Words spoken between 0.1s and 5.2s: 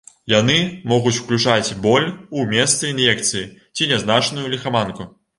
Яны могуць уключаць боль у месцы ін'екцыі ці нязначную ліхаманку.